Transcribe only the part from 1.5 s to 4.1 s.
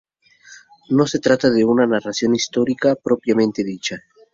de una narración histórica propiamente dicha.